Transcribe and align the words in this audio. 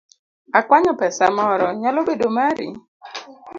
Akwanyo 0.59 0.91
pesa 0.99 1.23
moro, 1.37 1.67
nyalo 1.81 1.99
bedo 2.07 2.27
mari? 2.37 2.67